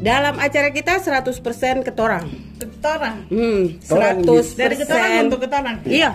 Dalam 0.00 0.40
acara 0.40 0.72
kita 0.72 0.96
100% 0.96 1.84
ketorang. 1.84 2.24
Ketorang. 2.56 3.28
Hmm, 3.28 3.76
Ketorang 3.84 4.24
100%. 4.24 4.56
Dari 4.56 4.76
ketorang 4.80 5.10
untuk 5.28 5.40
ketorang. 5.44 5.76
Iya. 5.84 6.10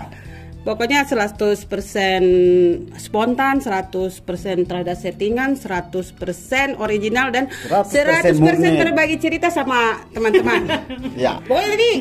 Pokoknya 0.65 1.05
100% 1.05 2.97
spontan, 2.97 3.61
100% 3.61 4.65
terhadap 4.65 4.97
settingan, 4.97 5.53
100% 5.53 6.81
original 6.81 7.29
dan 7.29 7.53
100% 7.69 8.33
100% 8.33 8.41
murni. 8.41 8.73
berbagi 8.81 9.21
cerita 9.21 9.53
sama 9.53 10.01
teman-teman. 10.09 10.65
Ya. 11.13 11.37
Pokoknya 11.45 11.69
ini 11.77 11.91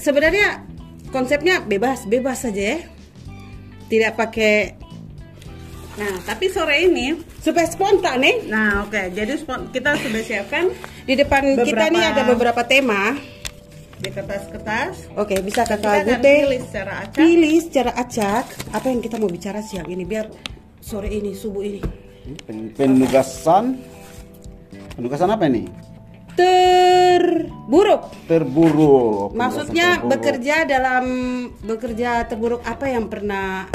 sebenarnya 0.00 0.64
konsepnya 1.12 1.60
bebas, 1.60 2.08
bebas 2.08 2.48
saja 2.48 2.62
ya. 2.74 2.78
Tidak 3.92 4.16
pakai 4.16 4.80
Nah, 5.94 6.10
tapi 6.26 6.50
sore 6.50 6.90
ini, 6.90 7.14
supaya 7.44 7.68
spontan 7.68 8.16
nih. 8.18 8.48
nah 8.48 8.82
oke, 8.82 9.12
jadi 9.12 9.36
spon- 9.36 9.68
kita 9.68 9.94
sudah 9.94 10.22
siapkan 10.22 10.72
Di 11.02 11.12
depan 11.14 11.44
kita 11.52 11.60
Beberapa- 11.62 11.92
nih 11.92 12.04
ada 12.06 12.22
beberapa 12.24 12.62
tema. 12.64 13.12
di 13.94 14.08
kertas-kertas. 14.10 15.12
Oke, 15.14 15.40
bisa 15.40 15.62
Kita 15.62 15.76
kakak 15.76 15.92
akan 15.94 16.08
Gute 16.10 16.28
pilih 16.34 16.60
secara 16.62 16.92
acak. 16.98 17.14
pilih 17.14 17.56
secara 17.58 17.90
acak 17.94 18.44
apa 18.70 18.86
yang 18.86 19.00
kita 19.00 19.16
mau 19.16 19.28
bicara 19.28 19.60
siang 19.60 19.86
ini 19.86 20.02
biar 20.02 20.28
sore 20.78 21.08
ini 21.08 21.32
subuh 21.32 21.62
ini 21.62 21.80
Pen- 22.42 22.68
Penugasan. 22.70 23.80
Penugasan 24.94 25.28
apa 25.30 25.44
ini? 25.46 25.64
terburuk. 26.34 28.02
Terburuk. 28.26 29.32
Maksudnya 29.32 29.88
terburuk. 29.96 30.10
bekerja 30.10 30.56
dalam 30.64 31.04
bekerja 31.62 32.10
terburuk 32.24 32.60
apa 32.62 32.86
yang 32.86 33.06
pernah 33.06 33.70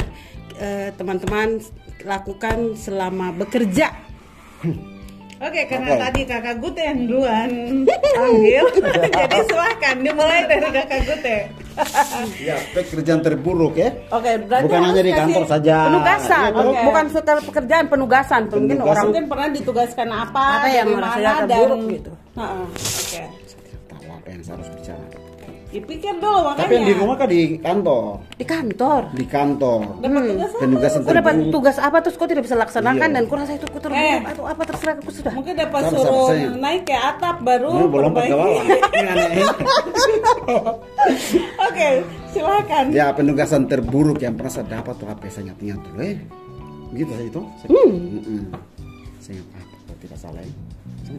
eh, 0.54 0.92
teman-teman 0.92 1.56
lakukan 2.02 2.74
selama 2.74 3.32
bekerja? 3.32 3.90
Oke, 5.40 5.64
karena 5.64 5.88
Oke. 5.90 6.00
tadi 6.04 6.20
kakak 6.22 6.56
Gute 6.60 6.82
yang 6.84 7.08
duluan 7.08 7.48
ambil, 8.14 8.64
jadi 9.16 9.38
silahkan 9.42 9.96
dimulai 9.96 10.44
dari 10.44 10.68
kakak 10.68 11.00
Gute. 11.02 11.36
Ya, 12.38 12.60
pekerjaan 12.70 13.24
terburuk 13.24 13.72
ya. 13.72 13.88
Oke, 14.12 14.36
berarti 14.36 14.64
Bukan 14.68 14.80
hanya 14.84 15.00
di 15.00 15.12
kantor 15.16 15.44
saja. 15.48 15.88
Penugasan, 15.88 16.40
toh? 16.50 16.60
Oke. 16.66 16.82
bukan 16.84 17.04
setelah 17.08 17.40
pekerjaan 17.40 17.84
penugasan. 17.88 18.40
Mungkin 18.44 18.60
Penugasan. 18.76 18.84
orang 18.90 19.04
Mungkin 19.08 19.24
pernah 19.26 19.48
ditugaskan 19.48 20.08
apa, 20.12 20.44
Apa 20.60 20.68
yang 20.68 20.88
mana, 20.92 21.08
terburuk 21.40 21.48
dan- 21.80 21.88
gitu. 21.90 22.12
Heeh, 22.36 22.64
Oke, 22.68 23.22
Tahu 23.88 24.06
apa 24.12 24.28
yang 24.28 24.40
saya 24.44 24.54
harus 24.54 24.68
bicara. 24.70 25.06
Dipikir 25.70 26.18
dulu 26.18 26.38
makanya. 26.44 26.60
Tapi 26.60 26.72
yang 26.74 26.86
di 26.86 26.94
rumah 26.94 27.14
kan 27.14 27.26
di 27.26 27.40
kantor. 27.56 28.04
di 28.34 28.44
kantor. 28.44 29.02
Di 29.14 29.24
kantor. 29.24 29.80
Dapat 29.98 30.22
tugas 30.26 30.50
apa? 30.50 30.58
Penugasan 30.60 31.00
Kau 31.00 31.14
dapat 31.14 31.34
tugas 31.48 31.76
apa 31.78 31.96
terus 32.00 32.16
kau 32.18 32.26
tidak 32.26 32.42
bisa 32.44 32.56
laksanakan 32.56 33.06
Iya. 33.06 33.14
dan 33.14 33.22
kau 33.24 33.36
rasa 33.38 33.52
itu 33.54 33.66
kau 33.66 33.80
Eh. 33.88 34.18
atau 34.20 34.44
apa 34.44 34.62
terserah 34.66 34.94
aku 34.96 35.10
sudah. 35.10 35.32
Mungkin 35.32 35.54
dapat 35.54 35.80
suruh 35.88 36.28
saya. 36.28 36.50
naik 36.52 36.82
ke 36.84 36.92
atap 36.92 37.36
baru 37.40 37.70
Ini 37.72 37.86
belum. 37.86 38.12
Oke, 41.70 41.88
silakan. 42.28 42.84
Ya 42.90 43.10
penugasan 43.10 43.66
terburuk 43.66 44.18
yang 44.18 44.34
pernah 44.34 44.50
saya 44.50 44.66
dapat 44.68 44.94
tuh 44.96 45.06
apa 45.06 45.22
saya 45.26 45.48
ingat-ingat 45.48 45.78
dulu 45.86 46.00
eh. 46.02 46.16
Gitu 46.90 47.10
saya 47.10 47.26
itu. 47.26 47.40
Saya, 47.56 47.68
Mm-mm. 47.70 48.42
saya 49.18 49.34
ingat 49.38 49.48
apa 49.54 49.74
kalau 49.80 49.98
tidak 50.00 50.18
salah 50.18 50.42
ya. 50.42 50.52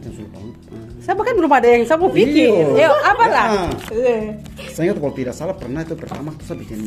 Saya. 0.00 1.12
Ah. 1.12 1.14
Bahkan 1.18 1.34
belum 1.36 1.52
ada 1.52 1.68
yang 1.68 1.82
saya 1.84 1.98
mau 2.00 2.10
pikir. 2.10 2.48
Iya. 2.48 2.88
Yo, 2.88 2.92
apalah. 3.04 3.46
Ah. 3.68 3.70
Eh, 3.92 4.24
Saya 4.72 4.90
ingat 4.90 4.98
kalau 5.04 5.14
tidak 5.14 5.34
salah 5.36 5.54
pernah 5.56 5.80
itu 5.84 5.94
pertama 5.98 6.30
saya 6.40 6.56
bikin 6.56 6.80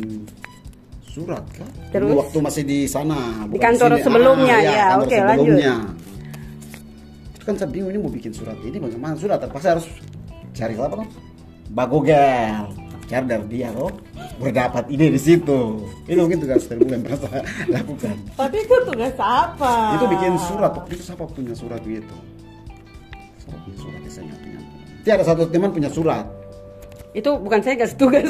surat 1.06 1.44
kan. 1.54 1.70
Terus? 1.94 2.08
Dulu 2.12 2.20
waktu 2.20 2.38
masih 2.44 2.62
di 2.66 2.78
sana. 2.84 3.46
bukan 3.48 3.62
kantor 3.62 3.90
sini. 3.96 4.04
sebelumnya, 4.04 4.56
ya, 4.60 4.86
kantor 4.92 5.06
oke, 5.06 5.16
sebelumnya. 5.16 5.74
Itu 7.32 7.44
kan 7.46 7.54
saya 7.56 7.68
bingung 7.72 7.90
ini 7.94 7.98
mau 8.02 8.12
bikin 8.12 8.32
surat 8.34 8.58
ini 8.60 8.76
bagaimana 8.76 9.14
surat 9.16 9.38
terpaksa 9.40 9.78
harus 9.78 9.86
cari 10.52 10.74
apa 10.76 10.96
kan? 11.00 11.08
Bagogel. 11.72 12.64
Cari 13.06 13.24
dari 13.24 13.46
dia 13.48 13.70
loh. 13.70 13.94
Berdapat 14.36 14.90
ide 14.92 15.14
di 15.14 15.20
situ. 15.22 15.80
Itu 16.04 16.20
mungkin 16.26 16.42
tugas 16.42 16.66
terburuk 16.68 16.90
yang 16.92 17.02
pernah 17.06 17.20
saya 17.24 17.40
lakukan. 17.70 18.16
tapi 18.36 18.56
itu 18.60 18.74
tugas 18.84 19.14
apa? 19.16 19.96
Itu 19.96 20.04
bikin 20.10 20.34
surat. 20.36 20.70
Waktu 20.74 20.90
itu 20.98 21.02
siapa 21.06 21.24
punya 21.30 21.54
surat 21.56 21.80
gitu? 21.86 22.16
Siapa 23.66 23.74
punya 23.74 23.78
surat? 23.82 24.00
Ya, 24.00 24.10
Saya 24.10 24.24
ingat-ingat. 24.24 24.64
Tiada 25.02 25.22
satu 25.22 25.42
teman 25.46 25.70
punya 25.70 25.90
surat. 25.90 26.26
Itu 27.10 27.30
bukan 27.40 27.60
saya 27.64 27.74
kasih 27.76 27.96
tugas. 27.96 28.28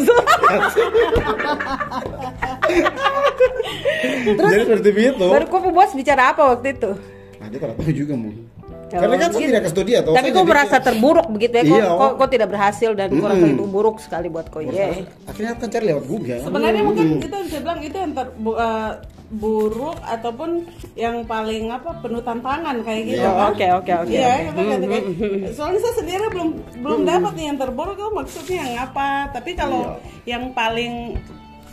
Jadi 4.26 4.54
seperti 4.62 4.90
itu. 4.94 5.26
Baru 5.26 5.46
kau 5.48 5.60
bos 5.70 5.92
bicara 5.92 6.32
apa 6.32 6.42
waktu 6.54 6.76
itu? 6.76 6.90
Nah, 7.36 7.46
dia 7.50 7.58
tidak 7.58 7.76
tahu 7.76 7.92
juga 7.92 8.14
mau. 8.14 8.32
Ya, 8.86 9.02
Karena 9.02 9.16
kan 9.18 9.30
saya 9.34 9.42
gitu. 9.42 9.50
tidak 9.50 9.62
kasih 9.66 9.74
tahu 9.74 9.84
dia 9.84 9.98
toh. 9.98 10.14
Tapi 10.14 10.28
Saya 10.30 10.36
kau 10.38 10.44
merasa 10.46 10.76
terburuk 10.78 11.26
begitu 11.34 11.54
ya? 11.58 11.64
Kau, 11.66 11.74
Iya. 11.74 11.86
kau, 11.90 12.10
kau 12.14 12.28
tidak 12.30 12.48
berhasil 12.54 12.90
dan 12.94 13.08
kau 13.10 13.26
rasa 13.26 13.42
Mm-mm. 13.42 13.56
itu 13.58 13.64
buruk 13.66 13.96
sekali 13.98 14.26
buat 14.30 14.46
kau. 14.46 14.62
Iya. 14.62 15.02
Akhirnya 15.26 15.52
kan 15.58 15.68
cari 15.68 15.84
lewat 15.90 16.04
Google. 16.06 16.40
Sebenarnya 16.40 16.82
mungkin 16.86 17.06
kita 17.18 17.36
bisa 17.42 17.58
bilang 17.58 17.80
itu 17.82 17.96
yang 17.98 18.12
ter, 18.14 18.26
eh, 18.30 18.90
buruk 19.26 19.98
ataupun 20.00 20.70
yang 20.94 21.26
paling 21.26 21.66
apa 21.68 21.98
penuh 21.98 22.22
tantangan 22.22 22.78
kayak 22.80 23.02
gitu. 23.04 23.18
Iya. 23.18 23.30
kan? 23.32 23.50
Oke, 23.50 23.66
oke, 23.74 23.92
oke. 24.00 24.12
Iya, 24.12 24.32
kita 24.46 24.60
ganti 24.62 24.86
kayak- 24.86 25.06
soalnya 25.52 25.80
saya 25.82 25.94
sendiri 25.98 26.26
belum 26.30 26.48
belum 26.78 27.00
dapat 27.02 27.32
nih 27.34 27.46
yang 27.50 27.58
terburuk 27.58 27.94
itu 27.94 28.08
maksudnya 28.08 28.56
yang 28.62 28.72
apa. 28.80 29.08
Tapi 29.30 29.50
kalau 29.52 29.82
yang 30.24 30.50
paling 30.52 31.18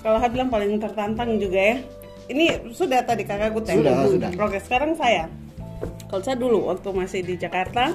kalau 0.02 0.18
saya 0.18 0.31
bilang 0.31 0.50
paling 0.50 0.78
tertantang 0.78 1.38
juga 1.38 1.59
ya. 1.59 1.78
Ini 2.24 2.44
sudah 2.72 3.03
tadi 3.03 3.22
kakak 3.22 3.52
Gute. 3.52 3.70
Sudah, 3.70 4.08
sudah. 4.08 4.30
Oke, 4.40 4.58
sekarang 4.58 4.96
saya. 4.96 5.28
Kalau 6.08 6.24
saya 6.24 6.40
dulu 6.40 6.72
waktu 6.72 6.90
masih 6.90 7.20
di 7.22 7.35
Jakarta, 7.35 7.91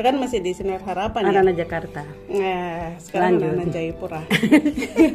kan 0.00 0.14
masih 0.16 0.38
di 0.38 0.52
Sinar 0.52 0.80
Harapan 0.80 1.20
ya. 1.22 1.28
Anak-anak 1.30 1.56
Jakarta. 1.56 2.02
Nah, 2.28 2.94
sekarang 2.98 3.36
Lanjut. 3.36 3.50
anak 3.52 3.68
Jayapura. 3.70 4.20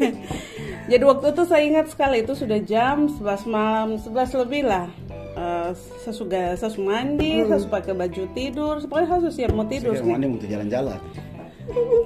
Jadi 0.91 1.03
waktu 1.03 1.25
itu 1.29 1.44
saya 1.44 1.63
ingat 1.63 1.85
sekali 1.88 2.17
itu 2.19 2.33
sudah 2.33 2.59
jam 2.59 3.07
11 3.07 3.19
malam, 3.47 3.95
11 3.95 4.11
lebih 4.38 4.63
lah. 4.63 4.88
Eh, 5.33 5.69
saya 5.99 6.13
sudah 6.13 6.45
saya 6.53 6.69
sudah 6.69 6.85
mandi, 6.85 7.41
saya 7.41 7.57
sudah 7.57 7.73
pakai 7.73 7.94
baju 7.94 8.23
tidur, 8.31 8.73
pokoknya 8.83 9.07
saya 9.07 9.19
sudah 9.23 9.33
siap 9.33 9.51
mau 9.51 9.66
tidur. 9.66 9.94
Saya 9.94 10.05
mandi 10.05 10.27
untuk 10.29 10.45
jalan-jalan. 10.45 11.00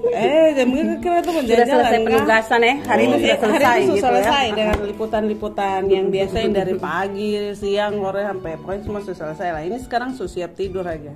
Eh, 0.07 0.53
jam 0.53 0.69
itu 0.69 0.93
kira 1.01 1.17
tuh 1.19 1.33
mau 1.33 1.41
Sudah 1.41 1.49
jalan-jalan, 1.49 1.81
selesai 1.81 1.97
kan? 1.97 2.05
penugasan 2.05 2.59
ya? 2.61 2.75
Hari 2.77 3.01
itu 3.01 3.09
Oh, 3.09 3.17
sudah 3.17 3.25
Iya, 3.25 3.35
selesai 3.35 3.57
hari 3.57 3.81
itu 3.81 3.81
gitu 3.81 3.97
sudah 3.97 4.05
selesai 4.13 4.43
ya? 4.45 4.53
dengan 4.53 4.77
liputan-liputan 4.85 5.81
yang 5.89 6.05
biasanya 6.07 6.49
dari 6.55 6.73
pagi, 6.77 7.29
siang, 7.51 7.93
sore 7.97 8.21
sampai 8.21 8.51
pokoknya 8.55 8.81
semua 8.85 9.01
sudah 9.01 9.17
selesai 9.17 9.47
lah. 9.49 9.61
Ini 9.65 9.77
sekarang 9.81 10.09
sudah 10.13 10.31
siap 10.31 10.51
tidur 10.53 10.85
aja. 10.85 11.09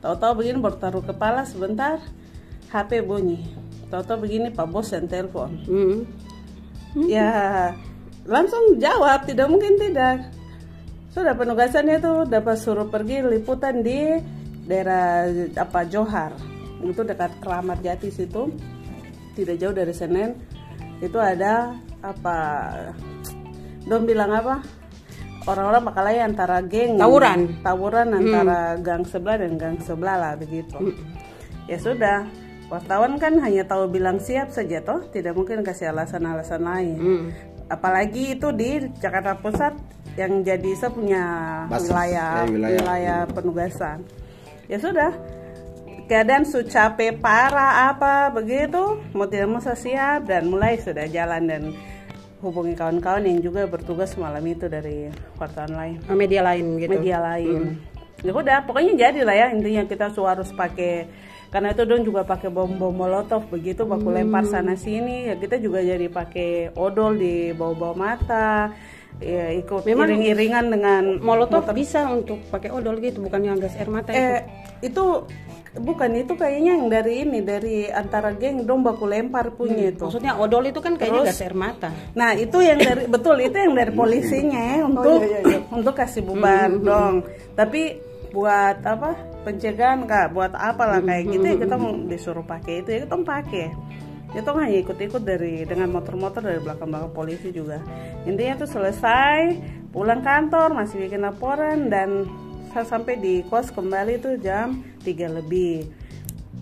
Tahu-tahu 0.00 0.32
begini 0.40 0.56
baru 0.60 0.76
taruh 0.80 1.04
kepala 1.04 1.44
sebentar, 1.44 2.00
HP 2.72 3.04
bunyi. 3.04 3.44
Tahu-tahu 3.92 4.24
begini 4.24 4.48
Pak 4.48 4.66
Bos 4.72 4.88
yang 4.96 5.04
telepon. 5.04 5.60
Hmm. 5.68 5.98
Ya 7.06 7.70
langsung 8.24 8.80
jawab, 8.80 9.28
tidak 9.28 9.46
mungkin 9.52 9.76
tidak. 9.76 10.32
Sudah 11.10 11.34
penugasannya 11.34 11.98
tuh 11.98 12.24
dapat 12.24 12.56
suruh 12.56 12.86
pergi 12.86 13.20
liputan 13.26 13.82
di 13.82 14.14
daerah 14.64 15.26
apa 15.58 15.84
Johar. 15.84 16.32
Itu 16.80 17.02
dekat 17.02 17.42
Keramat 17.42 17.82
Jati 17.82 18.08
situ. 18.08 18.48
Tidak 19.34 19.58
jauh 19.58 19.74
dari 19.74 19.92
Senen. 19.92 20.38
Itu 21.02 21.18
ada 21.18 21.74
apa 22.00 22.36
Dom 23.84 24.06
bilang 24.06 24.32
apa? 24.32 24.79
Orang-orang 25.50 25.82
makalaya 25.82 26.22
antara 26.22 26.62
geng 26.62 26.94
Tawuran. 26.94 27.58
tawuran 27.66 28.08
antara 28.14 28.78
gang 28.78 29.02
sebelah 29.02 29.36
dan 29.42 29.58
gang 29.58 29.76
sebelah 29.82 30.16
lah 30.16 30.32
begitu. 30.38 30.94
Ya 31.66 31.78
sudah, 31.82 32.30
wartawan 32.70 33.18
kan 33.18 33.34
hanya 33.42 33.66
tahu 33.66 33.90
bilang 33.90 34.22
siap 34.22 34.54
saja 34.54 34.78
toh, 34.78 35.02
tidak 35.10 35.34
mungkin 35.34 35.66
kasih 35.66 35.90
alasan-alasan 35.90 36.62
lain. 36.62 36.98
Hmm. 36.98 37.26
Apalagi 37.66 38.38
itu 38.38 38.50
di 38.54 38.78
Jakarta 39.02 39.34
Pusat 39.38 39.74
yang 40.18 40.42
jadi 40.42 40.70
saya 40.74 40.90
punya 40.90 41.24
Basis, 41.70 41.86
wilayah, 41.90 42.30
eh, 42.42 42.46
wilayah. 42.50 42.78
wilayah 42.82 43.18
penugasan. 43.30 43.98
Ya 44.66 44.78
sudah, 44.78 45.10
keadaan 46.10 46.42
sudah 46.46 46.66
capek 46.66 47.18
parah 47.22 47.94
apa 47.94 48.34
begitu, 48.34 48.98
mau 49.14 49.26
tidak 49.30 49.46
mau 49.50 49.62
saya 49.62 49.78
siap 49.78 50.20
dan 50.26 50.50
mulai 50.50 50.78
sudah 50.82 51.06
jalan 51.06 51.46
dan 51.46 51.62
hubungi 52.40 52.72
kawan-kawan 52.74 53.24
yang 53.24 53.40
juga 53.44 53.68
bertugas 53.68 54.16
malam 54.16 54.42
itu 54.44 54.66
dari 54.66 55.12
wartawan 55.36 55.72
lain 55.76 55.96
Oh, 56.08 56.16
Media 56.16 56.40
lain 56.40 56.80
gitu. 56.80 56.90
media 56.90 57.20
lain. 57.20 57.76
Ya 58.20 58.32
udah, 58.36 58.58
pokoknya 58.68 58.92
jadi 59.08 59.20
lah 59.24 59.36
ya 59.36 59.46
intinya 59.52 59.84
kita 59.88 60.12
harus 60.12 60.52
pakai 60.52 61.08
karena 61.50 61.74
itu 61.74 61.82
dong 61.82 62.06
juga 62.06 62.22
pakai 62.22 62.46
bom 62.46 62.70
bom 62.78 62.94
molotov 62.94 63.42
begitu 63.50 63.82
baku 63.82 64.14
lempar 64.14 64.46
sana 64.46 64.78
sini 64.78 65.26
ya 65.26 65.34
kita 65.34 65.58
juga 65.58 65.82
jadi 65.82 66.06
pakai 66.06 66.70
odol 66.78 67.18
di 67.18 67.50
bawah-bawah 67.50 67.96
mata 67.98 68.70
ya 69.18 69.50
ikut 69.52 69.82
Memang 69.84 70.06
iring-iringan 70.06 70.64
dengan 70.70 71.02
Molotov 71.18 71.66
bisa 71.74 72.06
untuk 72.08 72.38
pakai 72.48 72.70
odol 72.70 73.02
gitu, 73.02 73.20
bukan 73.20 73.40
yang 73.42 73.58
gas 73.58 73.74
air 73.74 73.90
mata 73.90 74.14
itu. 74.14 74.20
eh 74.20 74.40
itu 74.80 75.04
bukan 75.70 76.10
itu 76.18 76.34
kayaknya 76.34 76.74
yang 76.74 76.90
dari 76.90 77.22
ini 77.22 77.38
dari 77.46 77.86
antara 77.86 78.34
geng 78.34 78.66
dong 78.66 78.82
baku 78.82 79.06
lempar 79.06 79.54
punya 79.54 79.92
itu. 79.92 80.08
Maksudnya 80.08 80.34
odol 80.40 80.66
itu 80.66 80.80
kan 80.82 80.96
kayaknya 80.96 81.26
Terus- 81.26 81.36
gas 81.36 81.44
air 81.44 81.54
mata. 81.54 81.88
Nah 82.16 82.32
itu 82.34 82.58
yang 82.64 82.80
dari 82.80 83.04
betul 83.06 83.36
itu 83.38 83.54
yang 83.54 83.74
dari 83.76 83.92
polisinya 83.92 84.60
ya 84.60 84.78
untuk 84.88 85.20
untuk 85.70 85.94
kasih 85.94 86.22
bubar 86.26 86.70
dong. 86.80 87.22
Tapi 87.54 87.82
buat 88.30 88.78
apa? 88.86 89.10
Pencegahan 89.40 90.04
kak 90.04 90.36
buat 90.36 90.52
apalah 90.52 91.00
kayak 91.00 91.24
gitu 91.32 91.44
ya 91.44 91.56
kita 91.56 91.76
mau 91.80 91.92
disuruh 91.96 92.44
pakai 92.44 92.84
itu 92.84 92.88
ya 92.92 92.98
kita 93.08 93.16
pakai 93.24 93.66
itu 94.30 94.50
hanya 94.54 94.76
ikut-ikut 94.78 95.22
dari 95.26 95.66
dengan 95.66 95.90
motor-motor 95.90 96.38
dari 96.38 96.62
belakang-belakang 96.62 97.10
polisi 97.10 97.50
juga. 97.50 97.82
Intinya 98.26 98.62
tuh 98.62 98.70
selesai 98.70 99.58
pulang 99.90 100.22
kantor 100.22 100.70
masih 100.70 101.02
bikin 101.02 101.26
laporan 101.26 101.90
dan 101.90 102.30
saya 102.70 102.86
sampai 102.86 103.18
di 103.18 103.42
kos 103.50 103.74
kembali 103.74 104.22
tuh 104.22 104.38
jam 104.38 104.86
3 105.02 105.38
lebih. 105.42 105.90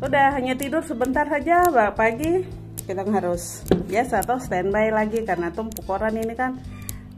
Udah 0.00 0.32
hanya 0.38 0.56
tidur 0.56 0.80
sebentar 0.80 1.28
saja 1.28 1.68
pagi 1.92 2.46
kita 2.88 3.04
harus 3.04 3.68
biasa 3.84 4.24
atau 4.24 4.40
standby 4.40 4.88
lagi 4.88 5.20
karena 5.28 5.52
tumpuk 5.52 5.84
koran 5.84 6.16
ini 6.16 6.32
kan 6.32 6.56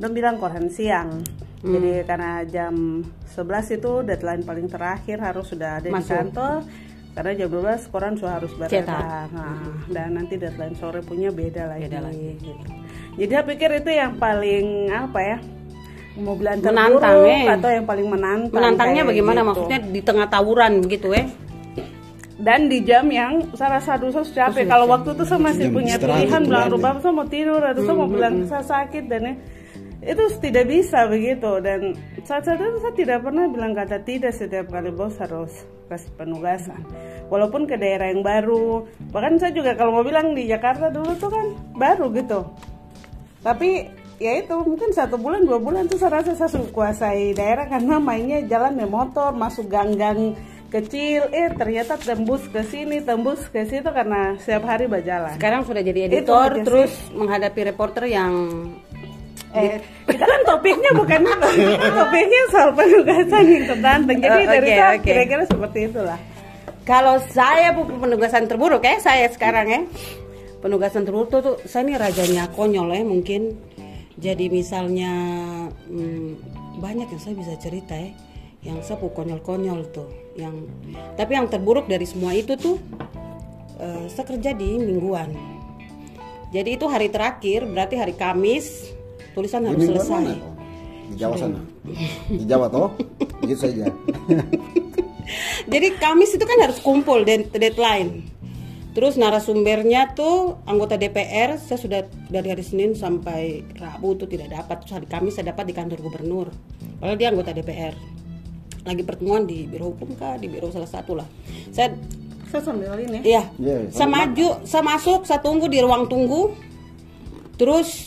udah 0.03 0.11
bilang 0.11 0.35
koran 0.43 0.67
siang. 0.67 1.23
Jadi 1.61 2.09
karena 2.09 2.41
jam 2.49 3.05
11 3.37 3.77
itu 3.79 3.93
deadline 4.03 4.43
paling 4.43 4.67
terakhir 4.67 5.21
harus 5.21 5.53
sudah 5.53 5.79
ada 5.79 5.87
di 5.87 5.95
Masuk. 5.95 6.11
kantor 6.11 6.65
karena 7.11 7.31
jam 7.35 7.49
12 7.51 7.91
koran 7.91 8.15
sudah 8.15 8.39
harus 8.39 8.53
beredar 8.55 9.27
nah, 9.35 9.59
dan 9.91 10.15
nanti 10.15 10.39
deadline 10.39 10.79
sore 10.79 11.03
punya 11.03 11.35
beda 11.35 11.75
lagi, 11.75 11.91
Beda 11.91 12.01
lagi. 12.07 12.39
gitu. 12.39 12.65
jadi 13.19 13.33
saya 13.35 13.45
pikir 13.51 13.71
itu 13.83 13.91
yang 13.91 14.13
paling 14.17 14.67
apa 14.95 15.19
ya 15.19 15.39
mau 16.21 16.35
bilang 16.35 16.59
Menantang, 16.59 17.23
eh. 17.27 17.47
atau 17.47 17.71
yang 17.71 17.87
paling 17.87 18.07
menantang 18.11 18.59
Menantangnya 18.59 19.03
bagaimana 19.07 19.41
gitu. 19.41 19.49
maksudnya 19.51 19.79
di 19.79 20.01
tengah 20.03 20.27
tawuran 20.27 20.73
begitu 20.83 21.15
ya? 21.15 21.25
dan 22.41 22.73
di 22.73 22.81
jam 22.81 23.05
yang 23.13 23.53
saya 23.53 23.77
rasa 23.77 24.01
aduh 24.01 24.09
saya 24.17 24.49
capek 24.49 24.65
kalau 24.65 24.89
waktu 24.89 25.13
itu 25.13 25.25
saya 25.29 25.41
masih 25.45 25.69
punya 25.69 26.01
pilihan 26.01 26.41
bilang 26.49 26.73
aduh 26.73 26.81
ya. 26.81 26.97
saya 26.97 27.13
mau 27.13 27.27
tidur 27.29 27.61
aduh 27.61 27.83
saya 27.85 27.97
mau 28.01 28.09
bilang 28.09 28.35
saya 28.49 28.65
sakit 28.65 29.05
dan 29.13 29.21
ya, 29.29 29.35
itu 30.01 30.23
tidak 30.41 30.65
bisa 30.69 31.05
begitu. 31.09 31.61
Dan 31.61 31.93
saat 32.25 32.49
saat 32.49 32.61
itu 32.61 32.79
saya 32.81 32.95
tidak 32.97 33.19
pernah 33.25 33.45
bilang 33.53 33.73
kata 33.77 34.01
tidak 34.01 34.33
setiap 34.33 34.73
kali 34.73 34.89
bos 34.93 35.17
harus 35.21 35.53
kasih 35.93 36.13
penugasan. 36.17 36.81
Walaupun 37.29 37.69
ke 37.69 37.77
daerah 37.77 38.09
yang 38.09 38.25
baru. 38.25 38.89
Bahkan 39.13 39.43
saya 39.43 39.53
juga 39.53 39.77
kalau 39.77 40.01
mau 40.01 40.05
bilang 40.07 40.33
di 40.33 40.49
Jakarta 40.49 40.89
dulu 40.89 41.13
tuh 41.21 41.31
kan 41.31 41.47
baru 41.77 42.09
gitu. 42.17 42.41
Tapi 43.45 43.89
ya 44.21 44.37
itu 44.41 44.57
mungkin 44.65 44.93
satu 44.93 45.17
bulan 45.17 45.45
dua 45.49 45.57
bulan 45.61 45.89
tuh 45.89 45.97
saya 45.97 46.21
rasa 46.21 46.37
saya 46.37 46.53
sudah 46.53 46.69
kuasai 46.73 47.33
daerah 47.33 47.65
karena 47.69 47.97
mainnya 47.97 48.45
jalan 48.45 48.77
dengan 48.77 48.93
motor 48.93 49.33
masuk 49.37 49.69
gang-gang 49.69 50.37
kecil. 50.73 51.29
Eh 51.35 51.53
ternyata 51.53 52.01
tembus 52.01 52.47
ke 52.49 52.65
sini 52.65 53.05
tembus 53.05 53.45
ke 53.53 53.69
situ 53.69 53.89
karena 53.91 54.39
setiap 54.41 54.65
hari 54.65 54.89
berjalan. 54.89 55.37
Sekarang 55.37 55.67
sudah 55.67 55.83
jadi 55.85 56.09
editor 56.09 56.57
sih. 56.57 56.65
terus 56.65 56.93
menghadapi 57.13 57.61
reporter 57.75 58.09
yang 58.09 58.33
eh 59.51 59.83
kita 60.07 60.25
kan 60.25 60.41
topiknya 60.47 60.91
bukan 60.95 61.21
topiknya 61.99 62.41
soal 62.55 62.71
penugasan 62.71 63.45
yang 63.51 63.65
tertantang. 63.67 64.19
Jadi 64.23 64.43
Oh, 64.47 64.51
dari 64.51 64.69
oke, 64.71 64.79
saya 64.79 64.95
oke. 64.95 65.05
kira-kira 65.07 65.43
seperti 65.47 65.79
itulah. 65.91 66.21
Kalau 66.87 67.17
saya 67.31 67.75
penugasan 67.75 68.47
terburuk 68.47 68.83
ya 68.83 68.99
saya 69.03 69.27
sekarang 69.31 69.67
ya. 69.67 69.81
Penugasan 70.61 71.03
terburuk 71.09 71.33
tuh, 71.33 71.41
tuh 71.43 71.57
saya 71.65 71.89
ini 71.89 71.95
rajanya 71.99 72.47
konyol 72.55 72.95
ya 72.95 73.03
mungkin. 73.03 73.59
Jadi 74.21 74.53
misalnya 74.53 75.13
hmm, 75.89 76.31
banyak 76.79 77.09
yang 77.09 77.21
saya 77.21 77.35
bisa 77.35 77.55
cerita 77.57 77.97
ya 77.97 78.13
yang 78.61 78.79
saya 78.85 79.01
konyol-konyol 79.01 79.89
tuh. 79.91 80.09
Yang 80.37 80.69
tapi 81.17 81.33
yang 81.35 81.49
terburuk 81.49 81.89
dari 81.89 82.05
semua 82.05 82.37
itu 82.37 82.55
tuh 82.55 82.77
eh, 83.81 84.05
saya 84.13 84.27
kerja 84.29 84.53
di 84.55 84.79
mingguan. 84.79 85.33
Jadi 86.51 86.77
itu 86.77 86.87
hari 86.91 87.09
terakhir 87.09 87.65
berarti 87.71 87.95
hari 87.95 88.15
Kamis 88.19 88.91
tulisan 89.33 89.67
harus 89.67 89.83
selesai 89.85 90.11
mana 90.11 90.33
toh? 90.35 90.53
Di 91.11 91.15
Jawa 91.19 91.35
sana. 91.37 91.61
Di 92.31 92.45
Jawa 92.47 92.67
toh? 92.71 92.89
Begitu 93.43 93.61
saja. 93.67 93.85
Jadi 95.73 95.89
Kamis 95.99 96.35
itu 96.35 96.43
kan 96.43 96.59
harus 96.59 96.79
kumpul 96.83 97.23
dead- 97.23 97.51
deadline. 97.55 98.27
Terus 98.91 99.15
narasumbernya 99.15 100.19
tuh 100.19 100.59
anggota 100.67 100.99
DPR 100.99 101.55
saya 101.63 101.79
sudah 101.79 102.01
dari 102.27 102.51
hari 102.51 102.67
Senin 102.67 102.99
sampai 102.99 103.63
Rabu 103.79 104.19
tuh 104.19 104.27
tidak 104.27 104.51
dapat. 104.51 104.83
Terus 104.83 104.93
hari 104.99 105.07
Kamis 105.07 105.39
saya 105.39 105.55
dapat 105.55 105.71
di 105.71 105.75
kantor 105.75 105.99
gubernur. 106.03 106.51
Padahal 106.99 107.15
dia 107.15 107.31
anggota 107.31 107.55
DPR. 107.55 107.95
Lagi 108.83 109.03
pertemuan 109.07 109.47
di 109.47 109.69
Biro 109.71 109.95
Hukum 109.95 110.19
kah, 110.19 110.35
di 110.41 110.51
Biro 110.51 110.75
salah 110.75 110.91
satu 110.91 111.15
lah. 111.15 111.29
Saya 111.71 111.95
saya 112.51 112.63
sambil 112.67 112.99
ini 112.99 113.23
Iya. 113.23 113.47
Iya, 113.63 113.77
saya 113.95 114.11
sama 114.11 114.27
maju, 114.27 114.49
saya 114.67 114.83
masuk, 114.83 115.21
saya 115.23 115.39
tunggu 115.39 115.71
di 115.71 115.79
ruang 115.79 116.11
tunggu. 116.11 116.51
Terus 117.55 118.00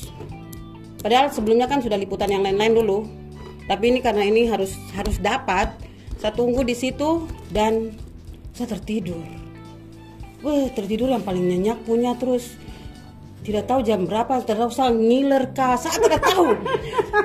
padahal 1.03 1.27
sebelumnya 1.29 1.67
kan 1.67 1.83
sudah 1.83 1.99
liputan 1.99 2.31
yang 2.31 2.41
lain-lain 2.41 2.73
dulu. 2.79 2.99
Tapi 3.63 3.95
ini 3.95 3.99
karena 4.03 4.23
ini 4.23 4.47
harus 4.47 4.75
harus 4.95 5.19
dapat, 5.19 5.71
saya 6.19 6.31
tunggu 6.31 6.63
di 6.63 6.75
situ 6.75 7.27
dan 7.51 7.95
saya 8.55 8.75
tertidur. 8.75 9.23
Wah, 10.43 10.67
tertidur 10.75 11.07
yang 11.07 11.23
paling 11.23 11.47
nyenyak 11.47 11.83
punya 11.87 12.11
terus 12.19 12.59
tidak 13.43 13.63
tahu 13.65 13.83
jam 13.83 14.03
berapa, 14.03 14.39
tidak 14.39 14.57
ngiler 14.89 15.51
kah, 15.51 15.75
saya 15.75 15.99
tidak 15.99 16.23
tahu. 16.23 16.55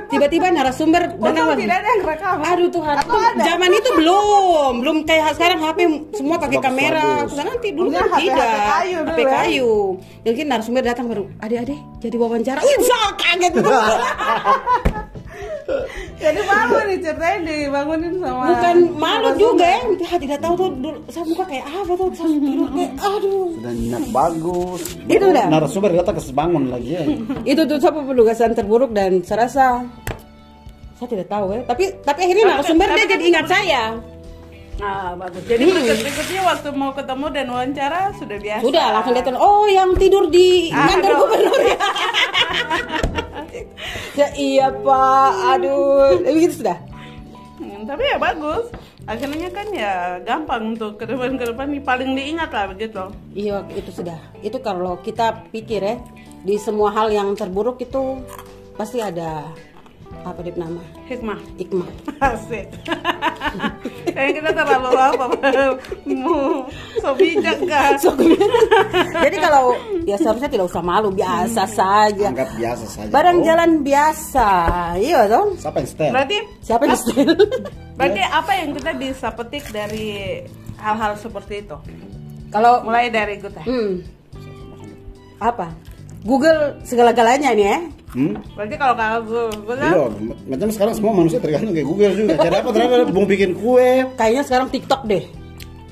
Tiba-tiba 0.09 0.51
narasumber 0.51 1.15
Oh, 1.15 1.31
datang 1.31 1.55
tidak 1.55 1.79
ada 1.79 1.89
yang 1.89 2.03
rekam 2.03 2.37
Aduh 2.41 2.69
Tuhan, 2.69 2.95
Atau 2.99 3.15
ada? 3.15 3.39
zaman 3.41 3.71
itu 3.71 3.91
belum, 3.95 4.73
belum 4.81 4.97
kayak 5.05 5.35
sekarang 5.35 5.59
HP 5.61 5.79
semua 6.13 6.37
pakai 6.37 6.59
kamera. 6.59 7.23
bagus. 7.23 7.33
Aku 7.33 7.45
nanti 7.45 7.69
dulu 7.71 7.89
kan 7.89 8.03
HP 8.09 8.21
tidak, 8.25 8.51
kayu 8.69 8.99
dulu 8.99 9.09
HP 9.09 9.19
ya? 9.19 9.29
kayu. 9.33 9.71
Mungkin 10.21 10.45
narasumber 10.45 10.83
datang 10.83 11.07
baru, 11.07 11.25
adik-adik 11.39 11.79
jadi 11.99 12.17
wawancara. 12.17 12.61
Ih, 12.61 12.77
saya 12.81 13.09
kaget 13.15 13.53
ceritain 17.01 17.41
dibangunin 17.43 18.15
sama 18.21 18.43
Bukan 18.55 18.77
malu 18.97 19.31
juga 19.37 19.67
ya, 19.67 19.81
Ah, 20.09 20.19
tidak 20.19 20.39
tahu 20.41 20.55
tuh 20.57 20.69
dulu 20.77 20.99
saya 21.09 21.25
muka 21.29 21.45
kayak 21.47 21.67
apa 21.67 21.93
tuh, 21.95 22.09
saya 22.17 22.29
tidur 22.47 22.69
kayak, 22.73 22.93
aduh. 22.99 23.47
Sudah 23.55 23.73
nyenyak 23.73 24.05
bagus. 24.11 24.83
Itu 25.07 25.25
udah. 25.31 25.47
Narasumber 25.49 25.91
datang 25.95 26.17
ke 26.17 26.23
bangun 26.33 26.65
lagi 26.71 26.91
ya. 26.97 27.03
Itu 27.57 27.61
tuh 27.65 27.77
saya 27.79 27.93
penugasan 27.95 28.53
terburuk 28.53 28.91
dan 28.93 29.23
saya 29.23 29.47
rasa 29.47 29.67
saya 30.99 31.09
tidak 31.15 31.31
tahu 31.31 31.55
ya, 31.55 31.63
tapi 31.63 31.85
tapi 32.03 32.21
akhirnya 32.27 32.45
narasumber 32.59 32.89
dia 32.91 33.07
jadi 33.07 33.25
ingat 33.31 33.47
saya. 33.47 33.83
Ah 34.79 35.11
bagus. 35.19 35.43
Jadi 35.47 35.63
berikut 35.67 35.99
berikutnya 36.07 36.41
waktu 36.47 36.69
mau 36.71 36.91
ketemu 36.95 37.27
dan 37.35 37.47
wawancara 37.51 38.01
sudah 38.15 38.39
biasa. 38.39 38.63
Sudah 38.63 38.87
langsung 38.95 39.13
dia 39.15 39.25
telepon, 39.27 39.43
oh 39.43 39.67
yang 39.67 39.91
tidur 39.99 40.31
di 40.31 40.71
kantor 40.71 41.11
Aduh. 41.11 41.19
gubernur 41.27 41.61
ya. 41.67 41.79
ya 44.23 44.29
iya 44.39 44.67
pak, 44.71 45.31
aduh, 45.55 46.19
begitu 46.23 46.63
sudah. 46.63 46.79
Tapi 47.89 48.05
ya 48.05 48.21
bagus. 48.21 48.69
Akhirnya 49.09 49.49
kan 49.49 49.67
ya 49.73 50.21
gampang 50.21 50.77
untuk 50.77 51.01
ke 51.01 51.09
depan 51.09 51.41
ke 51.41 51.49
depan 51.49 51.73
paling 51.81 52.13
diingat 52.13 52.53
lah 52.53 52.69
begitu. 52.69 53.09
Iya 53.33 53.65
itu 53.73 53.89
sudah. 53.89 54.21
Itu 54.45 54.61
kalau 54.61 55.01
kita 55.01 55.49
pikir 55.49 55.81
ya 55.81 55.97
di 56.45 56.61
semua 56.61 56.93
hal 56.93 57.09
yang 57.09 57.33
terburuk 57.33 57.81
itu 57.81 58.21
pasti 58.77 59.01
ada 59.01 59.49
apa 60.21 60.41
dia 60.45 60.53
nama 60.61 60.85
Hikmah. 61.09 61.41
hikmah. 61.57 61.89
Asik. 62.29 62.69
Kayaknya 64.19 64.51
kita 64.51 64.51
terlalu 64.67 64.99
apa? 64.99 65.25
Mau 66.11 66.67
so 66.99 67.15
bijak 67.15 67.59
kan? 67.71 67.95
So, 68.03 68.11
Jadi 69.15 69.37
kalau 69.39 69.79
ya 70.03 70.19
seharusnya 70.19 70.51
tidak 70.51 70.67
usah 70.67 70.83
malu, 70.83 71.15
biasa 71.15 71.63
saja. 71.71 72.35
Anggap 72.35 72.51
biasa 72.59 72.85
saja. 72.91 73.11
Barang 73.15 73.39
toh. 73.39 73.45
jalan 73.47 73.71
biasa, 73.87 74.49
iya 74.99 75.31
dong. 75.31 75.55
Siapa 75.55 75.79
yang 75.79 75.87
setel? 75.87 76.11
Berarti 76.11 76.37
Siapa 76.67 76.83
yang 76.83 76.99
setel? 76.99 77.31
berarti 77.95 78.23
apa 78.27 78.53
yang 78.59 78.71
kita 78.75 78.91
bisa 78.99 79.27
petik 79.31 79.65
dari 79.71 80.43
hal-hal 80.83 81.15
seperti 81.15 81.55
itu? 81.63 81.79
Kalau 82.51 82.83
Mulai 82.83 83.15
dari 83.15 83.39
kita. 83.39 83.63
Hmm. 83.63 84.03
Apa? 85.39 85.71
Google 86.23 86.61
segala-galanya 86.83 87.51
nih 87.53 87.67
ya. 87.67 87.79
Hmm? 88.09 88.35
Berarti 88.57 88.75
kalau 88.75 88.95
kakak 88.97 89.21
gue 89.23 89.45
Iya, 89.77 90.05
macam 90.49 90.69
sekarang 90.73 90.95
semua 90.97 91.13
manusia 91.13 91.39
tergantung 91.39 91.71
kayak 91.71 91.85
Google 91.85 92.13
juga. 92.15 92.33
Cari 92.37 92.57
apa, 92.57 92.69
cari 92.71 92.85
apa, 92.85 93.13
mau 93.13 93.27
bikin 93.27 93.51
kue. 93.55 93.91
Kayaknya 94.17 94.43
sekarang 94.43 94.69
TikTok 94.69 95.03
deh. 95.05 95.25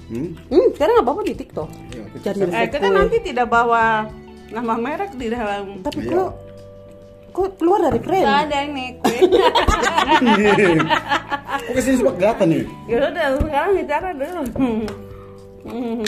Hmm? 0.06 0.28
Hmm, 0.48 0.66
sekarang 0.72 0.94
apa 0.98 1.10
apa 1.12 1.20
di 1.22 1.34
TikTok. 1.34 1.68
Iya, 1.92 2.02
Cari 2.22 2.36
eh, 2.36 2.44
resep 2.46 2.68
kita 2.72 2.78
kue. 2.80 2.96
nanti 2.96 3.16
tidak 3.20 3.46
bawa 3.46 4.08
nama 4.48 4.74
merek 4.74 5.12
di 5.14 5.26
dalam. 5.28 5.82
Tapi 5.82 5.98
Iya. 6.00 6.10
kok 6.10 6.30
kok 7.30 7.48
keluar 7.60 7.84
dari 7.84 8.00
frame? 8.00 8.24
Nggak 8.24 8.40
ada 8.48 8.58
ini 8.64 8.84
kue. 8.96 9.18
Kok 11.56 11.72
ke 11.72 11.80
sini 11.80 11.96
suka 11.98 12.12
kelihatan 12.14 12.46
nih? 12.48 12.64
ya 12.86 12.96
udah 13.02 13.26
sekarang 13.40 13.70
bicara 13.74 14.08
dulu. 14.12 14.42
Hmm. 14.54 16.06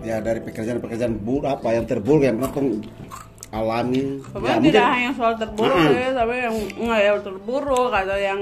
Ya 0.00 0.16
dari 0.18 0.40
pekerjaan-pekerjaan 0.40 1.20
buruk 1.20 1.44
apa 1.44 1.68
yang 1.70 1.84
terburuk 1.84 2.24
yang 2.24 2.40
penting 2.40 2.80
alami. 3.50 4.22
Ya, 4.32 4.56
tidak 4.56 4.86
hanya 4.86 5.10
soal 5.12 5.34
terburuk 5.36 5.76
Ah. 5.76 5.90
ya, 5.90 6.10
tapi 6.14 6.34
yang 6.38 6.54
nggak 6.78 7.00
yang 7.02 7.18
terburuk 7.20 7.90
atau 7.90 8.16
yang 8.16 8.40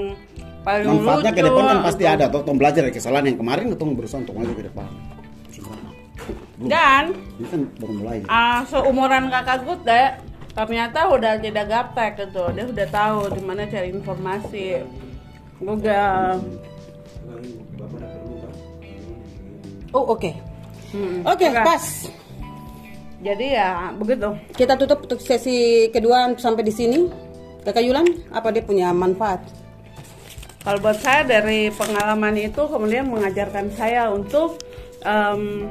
paling 0.61 0.85
manfaatnya 0.85 1.31
ke 1.33 1.41
depan 1.41 1.63
kan 1.65 1.77
pasti 1.83 2.03
atau- 2.05 2.15
ada. 2.15 2.25
Toh, 2.29 2.41
toh 2.45 2.55
belajar 2.55 2.81
dari 2.85 2.93
kesalahan 2.93 3.25
yang 3.27 3.37
kemarin, 3.37 3.73
toh 3.73 3.87
berusaha 3.89 4.21
untuk 4.21 4.35
maju 4.37 4.53
ke 4.53 4.63
depan. 4.65 4.87
Belum. 6.59 6.67
Dan 6.67 7.03
Ini 7.39 7.47
kan 7.47 7.61
baru 7.75 7.93
mulai. 7.95 8.17
ah, 8.27 8.59
seumuran 8.67 9.23
kakak 9.27 9.57
gue 9.63 9.77
deh, 9.81 10.07
ternyata 10.53 10.99
udah 11.07 11.33
tidak 11.39 11.65
gaptek 11.65 12.11
gitu. 12.19 12.43
Dia 12.51 12.65
udah 12.67 12.87
tahu 12.89 13.19
di 13.31 13.41
mana 13.41 13.63
cari 13.65 13.89
informasi. 13.89 14.67
Google. 15.57 16.35
Oh 19.89 20.13
oke. 20.13 20.31
Hmm, 20.93 21.21
Oke 21.25 21.45
enggak. 21.49 21.65
pas. 21.65 21.85
Jadi 23.19 23.47
ya 23.51 23.91
begitu. 23.99 24.29
Kita 24.55 24.79
tutup 24.79 25.03
untuk 25.03 25.19
sesi 25.19 25.87
kedua 25.91 26.31
sampai 26.39 26.63
di 26.63 26.73
sini. 26.73 26.99
Kakak 27.59 27.83
Yulan, 27.83 28.07
apa 28.31 28.55
dia 28.55 28.63
punya 28.63 28.95
manfaat? 28.95 29.43
Kalau 30.63 30.79
buat 30.79 30.95
saya 30.99 31.27
dari 31.27 31.67
pengalaman 31.75 32.35
itu 32.39 32.63
kemudian 32.67 33.11
mengajarkan 33.11 33.67
saya 33.75 34.07
untuk 34.11 34.59
em, 35.03 35.67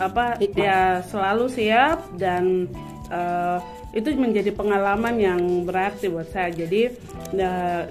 apa 0.00 0.40
Hikmah. 0.40 0.56
ya 0.56 0.80
selalu 1.04 1.46
siap 1.52 2.00
dan 2.16 2.64
eh, 3.12 3.58
itu 3.92 4.08
menjadi 4.16 4.56
pengalaman 4.56 5.20
yang 5.20 5.40
berarti 5.68 6.08
buat 6.08 6.32
saya. 6.32 6.48
Jadi 6.48 6.96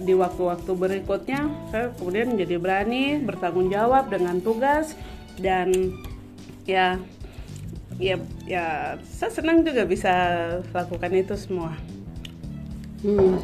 di 0.01 0.13
waktu-waktu 0.17 0.71
berikutnya 0.73 1.69
saya 1.69 1.93
kemudian 1.93 2.33
menjadi 2.33 2.57
berani 2.57 3.21
bertanggung 3.21 3.69
jawab 3.69 4.09
dengan 4.09 4.41
tugas 4.41 4.97
dan 5.37 5.71
ya 6.63 6.99
ya 7.97 8.15
ya 8.43 8.65
saya 9.03 9.29
senang 9.29 9.61
juga 9.61 9.85
bisa 9.85 10.11
lakukan 10.69 11.11
itu 11.11 11.35
semua. 11.35 11.77
Hmm. 13.01 13.37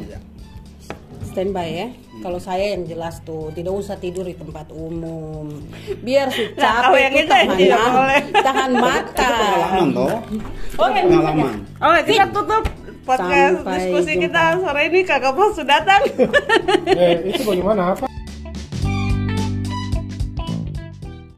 Standby 1.24 1.68
ya. 1.70 1.88
Kalau 2.18 2.36
saya 2.36 2.74
yang 2.74 2.82
jelas 2.82 3.22
tuh 3.22 3.54
tidak 3.54 3.70
usah 3.72 3.94
tidur 3.94 4.22
di 4.22 4.34
tempat 4.34 4.70
umum. 4.70 5.54
Biar 6.00 6.26
si 6.28 6.50
Nah, 6.50 6.90
capek 6.90 6.98
yang 7.00 7.14
itu 7.14 7.22
itu 7.22 7.30
yang 7.30 7.46
tahan, 7.46 7.70
nah- 7.70 7.94
boleh. 7.94 8.20
tahan 8.34 8.70
mata. 8.74 9.28
pengalaman 9.30 9.88
toh 9.92 10.16
Oke, 10.76 11.00
pengalaman 11.00 11.52
Oke, 11.78 12.00
kita 12.08 12.26
tutup 12.28 12.64
podcast 13.04 13.54
Sampai 13.56 13.76
diskusi 13.78 14.12
jumpa. 14.12 14.24
kita 14.24 14.42
sore 14.58 14.82
ini 14.84 15.00
Kakak 15.02 15.32
Bos 15.32 15.52
sudah 15.54 15.78
datang. 15.78 16.02
Eh, 16.98 17.30
itu 17.30 17.42
bagaimana 17.44 17.94
apa? 17.94 18.07